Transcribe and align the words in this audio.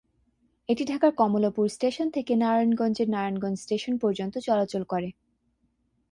এটি 0.69 0.83
ঢাকার 0.85 1.11
কমলাপুর 1.11 1.65
স্টেশন 1.69 2.07
থেকে 2.09 2.33
নারায়ণগঞ্জের 2.35 3.07
নারায়ণগঞ্জ 3.09 3.57
স্টেশন 3.59 3.93
পর্যন্ত 3.97 4.35
চলাচল 4.39 4.83
করে। 4.83 5.09